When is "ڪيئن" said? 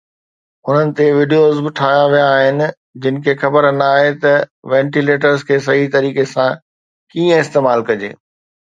7.11-7.33